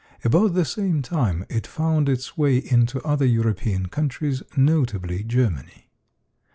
[0.23, 5.91] About the same time it found its way into other European countries, notably Germany.